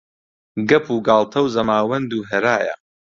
[0.69, 2.75] گەپ و گاڵتە و زەماوەند و هەرایە